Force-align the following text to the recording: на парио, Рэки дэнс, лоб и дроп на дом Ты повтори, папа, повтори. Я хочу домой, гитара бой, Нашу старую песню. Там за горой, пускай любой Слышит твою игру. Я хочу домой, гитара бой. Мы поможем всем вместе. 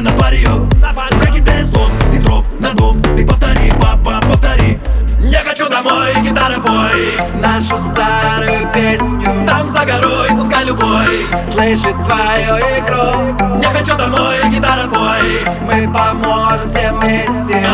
на 0.00 0.12
парио, 0.12 0.66
Рэки 1.22 1.40
дэнс, 1.40 1.70
лоб 1.72 1.90
и 2.14 2.18
дроп 2.18 2.46
на 2.58 2.72
дом 2.72 3.00
Ты 3.16 3.26
повтори, 3.26 3.72
папа, 3.80 4.20
повтори. 4.26 4.78
Я 5.20 5.40
хочу 5.40 5.68
домой, 5.68 6.14
гитара 6.22 6.58
бой, 6.58 7.14
Нашу 7.40 7.78
старую 7.80 8.66
песню. 8.74 9.46
Там 9.46 9.70
за 9.70 9.84
горой, 9.84 10.28
пускай 10.30 10.64
любой 10.64 11.26
Слышит 11.44 11.96
твою 12.04 12.56
игру. 12.78 13.60
Я 13.62 13.68
хочу 13.70 13.96
домой, 13.96 14.36
гитара 14.50 14.86
бой. 14.86 15.42
Мы 15.62 15.92
поможем 15.92 16.68
всем 16.68 16.98
вместе. 16.98 17.69